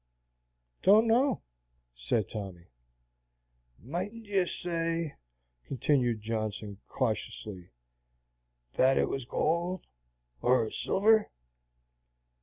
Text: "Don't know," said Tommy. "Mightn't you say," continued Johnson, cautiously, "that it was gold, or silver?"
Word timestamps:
"Don't 0.81 1.05
know," 1.05 1.43
said 1.93 2.27
Tommy. 2.27 2.69
"Mightn't 3.77 4.25
you 4.25 4.47
say," 4.47 5.13
continued 5.67 6.21
Johnson, 6.23 6.79
cautiously, 6.87 7.69
"that 8.77 8.97
it 8.97 9.09
was 9.09 9.25
gold, 9.25 9.85
or 10.41 10.71
silver?" 10.71 11.29